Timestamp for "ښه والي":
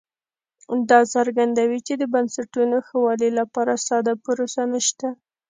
2.85-3.29